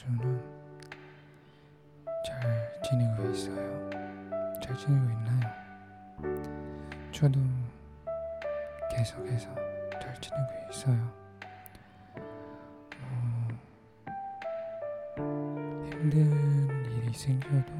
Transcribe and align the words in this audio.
저는 0.00 0.40
잘 2.24 2.80
지내고 2.82 3.30
있어요. 3.30 3.90
잘 4.62 4.74
지내고 4.74 5.10
있나요? 5.10 5.52
저도 7.12 7.38
계속해서 8.90 9.54
잘 10.00 10.18
지내고 10.22 10.52
있어요. 10.70 11.12
어, 13.02 13.48
힘든 15.90 16.68
일이 16.92 17.12
생겨도 17.12 17.70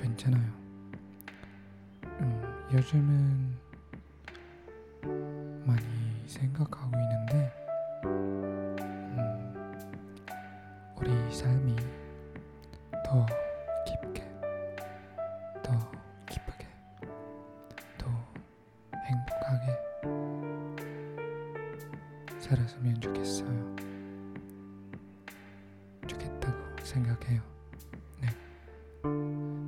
괜찮아요. 0.00 0.52
음, 2.20 2.68
요즘은 2.72 3.56
많이 5.66 6.28
생각하고 6.28 6.96
있는데 6.96 7.45
삶이 11.36 11.76
더 13.04 13.26
깊게, 13.84 14.26
더 15.62 15.78
기쁘게, 16.30 16.66
더 17.98 18.08
행복하게 19.04 19.66
살았으면 22.40 22.98
좋겠어요. 23.02 23.76
좋겠다고 26.06 26.56
생각해요. 26.82 27.42
네. 28.22 28.28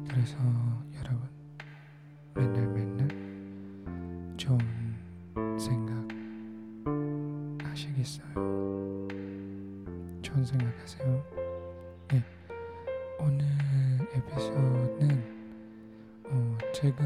그래서 0.09 0.39
여러분 0.97 1.29
맨날 2.35 2.67
맨날 2.69 3.09
좋은 4.39 4.59
생각 5.59 5.93
하시겠어요? 7.69 8.33
좋은 10.23 10.47
생각 10.47 10.75
하세요. 10.81 11.38
에피소드는 14.29 15.25
어, 16.27 16.59
제가 16.73 17.05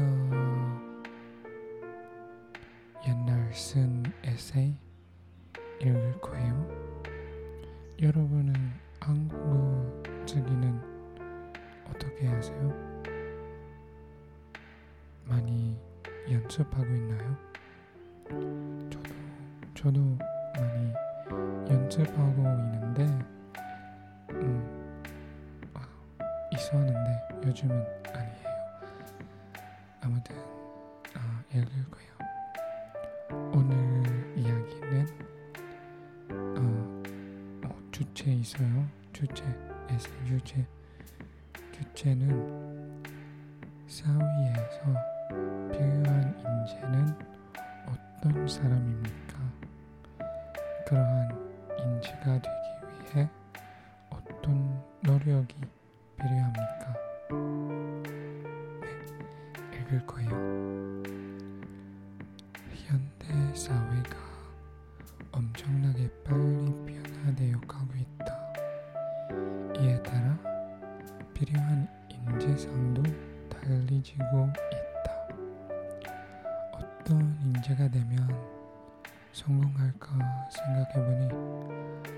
옛날 3.07 3.53
쓴 3.53 4.03
에세이 4.23 4.75
읽을 5.79 6.19
거예요. 6.19 6.67
여러분은 8.01 8.53
한국어 8.99 10.03
쓰기는 10.25 10.81
어떻게 11.89 12.27
하세요? 12.27 13.03
많이 15.25 15.77
연습하고 16.29 16.85
있나요? 16.85 17.37
저도 18.89 19.13
저도 19.73 19.99
많이 20.57 20.93
연습하고 21.69 22.41
있는데 22.41 23.03
음, 24.31 25.69
아, 25.73 25.87
있었는데 26.53 27.02
요즘은 27.45 27.75
아니에요. 28.13 28.47
아무튼 30.01 30.35
아, 31.13 31.43
읽을 31.53 31.85
거예요. 31.91 32.13
오늘 33.51 34.37
이야기는 34.37 35.07
어, 36.31 37.67
어, 37.67 37.91
주제 37.91 38.31
있어요. 38.31 38.87
주제 39.11 39.43
에세이 39.89 40.25
주제 40.25 40.65
주제는 41.73 43.03
사회에서 43.87 44.93
필요한 45.69 46.33
인재는 46.39 47.13
어떤 47.87 48.47
사람입니까? 48.47 49.37
그러한 50.87 51.29
인재가 51.77 52.41
되기 52.41 53.17
위해 53.17 53.29
어떤 54.09 54.81
노력이 55.01 55.57
필요합니까? 56.17 57.02
네, 59.93 59.99
읽을 59.99 60.05
거예요. 60.07 60.29
현대 62.73 63.55
사회가 63.55 64.17
엄청나게 65.31 66.09
빨리 66.23 66.65
변화되어 66.85 67.59
가고 67.61 67.93
있다. 67.95 68.53
이에 69.79 70.01
따라 70.01 70.37
필요한 71.33 71.87
인재상도 72.09 73.03
달리지고 73.49 74.49
있다. 74.71 75.27
어떤 76.73 77.37
인재가 77.43 77.87
되면 77.89 78.27
성공할까 79.31 80.49
생각해보니 80.49 81.29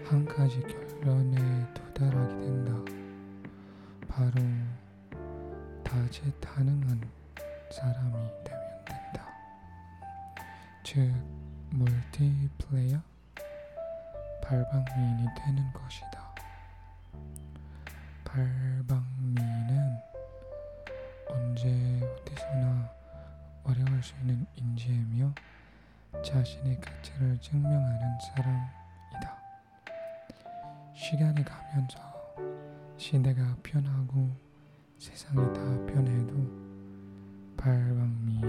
한 0.06 0.26
가지 0.26 0.62
결론에 0.62 1.38
발방미인은 18.36 19.98
언제 21.30 21.70
어디서나 22.04 22.92
활용할 23.64 24.04
수 24.04 24.14
있는 24.20 24.46
인재이며 24.56 25.34
자신의 26.22 26.82
가치를 26.82 27.40
증명하는 27.40 28.20
사람이다. 28.20 29.38
시간이 30.94 31.46
가면서 31.46 31.98
시대가 32.98 33.56
변하고 33.64 34.30
세상이 34.98 35.38
다 35.54 35.62
변해도 35.86 36.36
발방미 37.56 38.42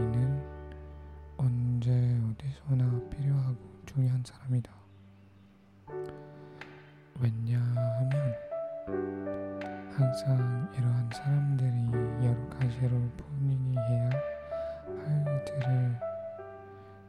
가지로 12.76 13.00
본인이 13.16 13.74
해야 13.74 14.10
할 14.10 15.24
일들을 15.26 15.98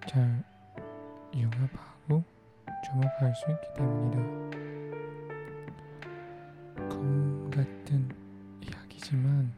잘 0.08 0.44
융합하고 1.36 2.24
주목할 2.86 3.36
수 3.36 3.52
있기 3.52 3.68
때문이다. 3.76 4.18
꿈 6.90 7.52
같은 7.52 8.10
이야기지만 8.62 9.52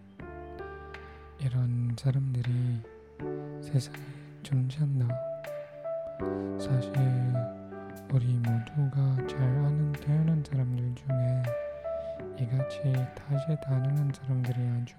이런 1.38 1.96
사람들이 1.96 2.82
세상에 3.62 4.00
존재한다. 4.42 5.08
사실 6.60 6.92
우리 8.12 8.34
모두가 8.40 9.28
잘 9.28 9.40
아는 9.42 9.92
태어난 9.92 10.44
사람들 10.44 10.96
중에 10.96 11.44
이같이 12.40 12.82
다재다능한 13.16 14.12
사람들이 14.12 14.60
아주 14.82 14.96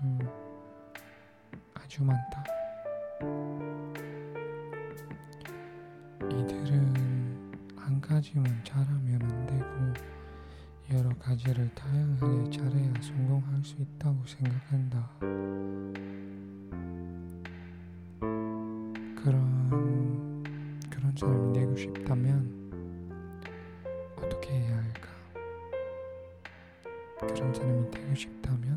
아주 1.91 2.05
많다. 2.05 2.45
이들은 6.23 6.95
한 7.75 8.01
가지만 8.01 8.45
잘하면 8.63 9.21
안 9.21 9.47
되고 9.47 9.67
여러 10.97 11.13
가지를 11.19 11.69
다양하게 11.75 12.51
잘해야 12.51 12.93
성공할 13.03 13.65
수 13.65 13.75
있다고 13.75 14.25
생각한다. 14.25 15.11
그런 19.17 20.45
그런 20.89 21.13
사람이 21.17 21.53
되고 21.53 21.77
싶다면 21.77 22.71
어떻게 24.17 24.51
해야 24.53 24.77
할까? 24.77 25.09
그런 27.19 27.53
사람이 27.53 27.91
되고 27.91 28.15
싶다면 28.15 28.70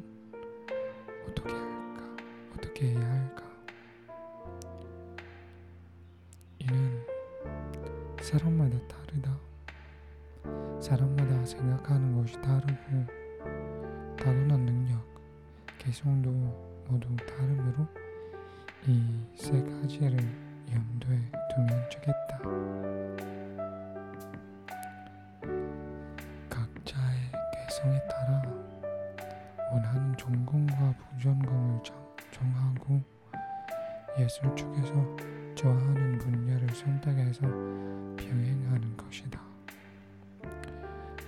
사람마다 8.24 8.78
다르다. 8.88 9.38
사람마다 10.82 11.46
생각하는 11.46 12.16
것이 12.16 12.34
다르고 12.42 13.06
타고난 14.18 14.66
능력, 14.66 15.02
개성도 15.78 16.30
모두 16.88 17.16
다르므로 17.18 17.88
이 18.88 19.34
세 19.36 19.52
가지를 19.62 20.18
염두에 20.72 21.20
두면 21.56 21.90
좋겠다. 21.90 22.40
각자의 26.50 27.20
개성에 27.68 28.00
따라 28.08 28.42
원하는 29.72 30.16
전공과 30.18 30.94
부전공을 30.98 31.84
정- 31.84 32.16
정하고 32.32 33.02
예술 34.20 34.56
쪽에서 34.56 34.94
좋아하는 35.56 36.18
분야를 36.20 36.63
선택해서 36.74 37.42
병행하는 38.18 38.98
것이다. 38.98 39.40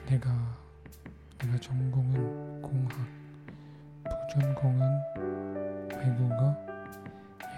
내가 0.07 0.29
내가 1.37 1.57
전공은 1.59 2.61
공학, 2.61 2.97
부전공은 4.03 4.81
외국어, 5.91 6.55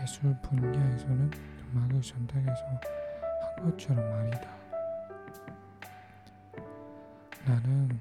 예술 0.01 0.35
분야에서는 0.41 1.31
음악을 1.73 2.03
선택해서 2.03 2.65
한 2.65 3.71
것처럼 3.71 4.09
말이다. 4.09 4.49
나는 7.45 7.99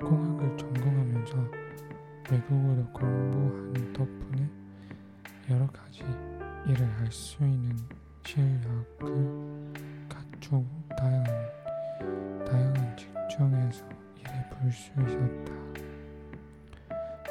공학을 0.00 0.56
전공하면서 0.56 1.36
외국어를 2.30 2.84
공부하는 2.92 3.92
덕분에 3.92 4.48
여러 5.50 5.66
가지 5.66 6.04
일을 6.66 6.88
할 6.98 7.10
수 7.10 7.42
있는 7.42 7.76
직종에서 13.30 13.84
일해 14.18 14.48
볼 14.50 14.72
수 14.72 14.90
있었다. 14.90 15.52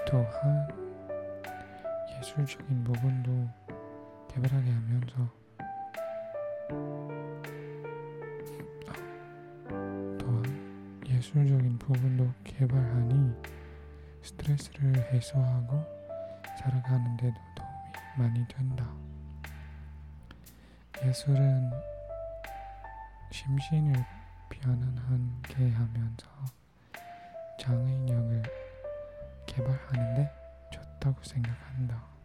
또한 0.07 0.67
예술적인 2.17 2.83
부분도 2.85 3.49
개발하게 4.29 4.71
하면서 4.71 5.29
또한 10.17 11.01
예술적인 11.05 11.77
부분도 11.77 12.31
개발하니 12.45 13.33
스트레스를 14.21 14.95
해소하고 15.13 15.83
살아가는 16.59 17.17
데도 17.17 17.35
도움이 17.55 18.17
많이 18.17 18.47
된다. 18.47 18.89
예술은 21.05 21.71
심신을 23.31 24.18
편안하게 24.61 25.71
하면서 25.71 26.27
장애인력을 27.59 28.43
개발하는데 29.45 30.31
좋다고 30.71 31.23
생각한다. 31.23 32.18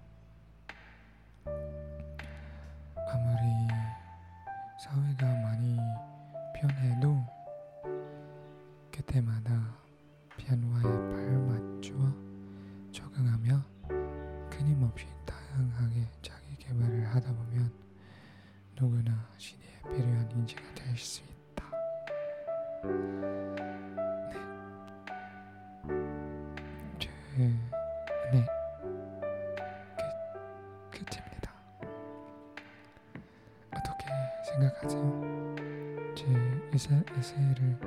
에세, 36.75 37.05
에세이를 37.17 37.79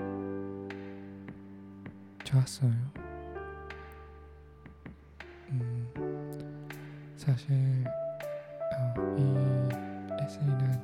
좋았어요. 2.24 2.72
음, 5.50 5.94
사실 7.18 7.84
어, 7.86 8.94
이 9.18 9.22
에세이는 10.24 10.84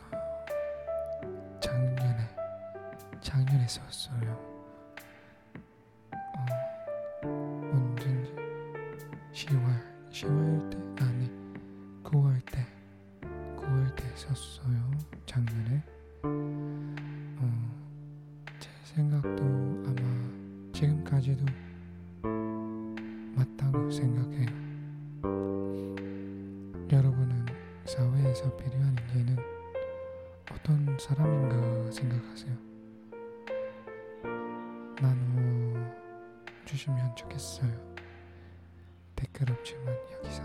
어, 0.00 0.10
작년에 1.60 2.28
작년에 3.20 3.68
썼어요. 3.68 4.32
어, 6.12 7.70
언젠지 7.72 8.34
10월 9.32 10.10
10월 10.10 10.70
때 10.70 11.04
아니 11.04 11.33
필요한 28.56 28.96
인재는 29.12 29.36
어떤 30.52 30.98
사람인가 30.98 31.90
생각하세요? 31.90 32.56
나눠 35.00 35.90
주시면 36.64 37.16
좋겠어요. 37.16 37.94
댓글 39.16 39.50
없지만 39.50 39.96
여기서. 40.12 40.42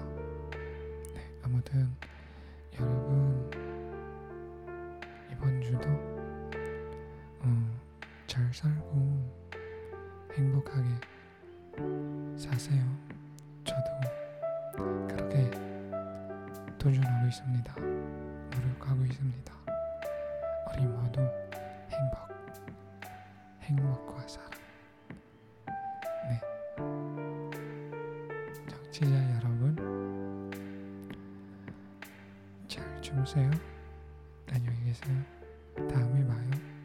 도전하고 16.80 17.28
있습니다. 17.28 17.76
노력하고 17.76 19.04
있습니다. 19.04 19.54
우리 20.74 20.86
모두 20.86 21.20
행복, 21.92 22.30
행복과 23.62 24.26
사랑. 24.26 24.50
네. 26.30 26.40
정치자 28.70 29.12
여러분, 29.36 30.50
잘 32.70 33.02
주무세요. 33.02 33.52
안녕히 34.50 34.86
계세요. 34.86 35.22
다음에 35.76 36.26
봐요. 36.26 36.79